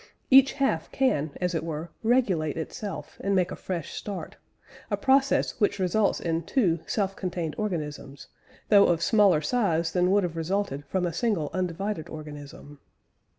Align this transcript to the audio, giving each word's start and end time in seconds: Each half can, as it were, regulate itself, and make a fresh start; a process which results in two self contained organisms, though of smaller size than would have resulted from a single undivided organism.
Each 0.31 0.53
half 0.53 0.91
can, 0.91 1.29
as 1.39 1.53
it 1.53 1.63
were, 1.63 1.91
regulate 2.01 2.57
itself, 2.57 3.19
and 3.23 3.35
make 3.35 3.51
a 3.51 3.55
fresh 3.55 3.93
start; 3.93 4.35
a 4.89 4.97
process 4.97 5.59
which 5.59 5.77
results 5.77 6.19
in 6.19 6.41
two 6.41 6.79
self 6.87 7.15
contained 7.15 7.53
organisms, 7.59 8.25
though 8.69 8.87
of 8.87 9.03
smaller 9.03 9.41
size 9.41 9.91
than 9.91 10.09
would 10.09 10.23
have 10.23 10.35
resulted 10.37 10.85
from 10.87 11.05
a 11.05 11.13
single 11.13 11.51
undivided 11.53 12.09
organism. 12.09 12.79